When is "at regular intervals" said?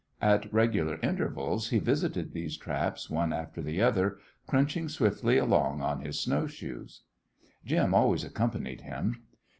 0.23-1.69